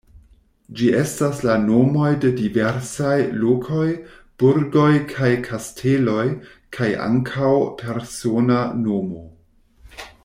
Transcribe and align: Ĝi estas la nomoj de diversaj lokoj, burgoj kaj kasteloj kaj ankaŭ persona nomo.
Ĝi 0.77 0.85
estas 0.99 1.41
la 1.47 1.57
nomoj 1.65 2.07
de 2.23 2.31
diversaj 2.39 3.17
lokoj, 3.43 3.85
burgoj 4.45 4.89
kaj 5.13 5.31
kasteloj 5.49 6.25
kaj 6.79 6.91
ankaŭ 7.09 7.53
persona 7.85 8.61
nomo. 8.89 9.25